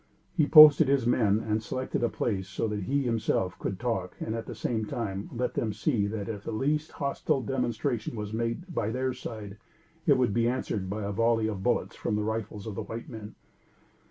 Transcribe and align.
He 0.33 0.47
posted 0.47 0.87
his 0.87 1.05
men 1.05 1.39
and 1.41 1.61
selected 1.61 2.01
a 2.03 2.09
place 2.09 2.47
so 2.49 2.67
that 2.69 2.85
he 2.85 3.03
himself 3.03 3.59
could 3.59 3.79
talk, 3.79 4.15
and 4.19 4.33
at 4.33 4.47
the 4.47 4.55
same 4.55 4.83
time 4.83 5.29
let 5.31 5.53
them 5.53 5.71
see 5.73 6.07
that 6.07 6.27
if 6.27 6.43
the 6.43 6.51
least 6.51 6.93
hostile 6.93 7.39
demonstration 7.43 8.15
was 8.15 8.33
made 8.33 8.73
by 8.73 8.89
their 8.89 9.13
side, 9.13 9.57
it 10.07 10.17
would 10.17 10.33
be 10.33 10.47
answered 10.49 10.89
by 10.89 11.03
a 11.03 11.11
volley 11.11 11.45
of 11.45 11.61
bullets 11.61 11.95
from 11.95 12.15
the 12.15 12.23
rifles 12.23 12.65
of 12.65 12.73
the 12.73 12.81
white 12.81 13.09
men. 13.09 13.35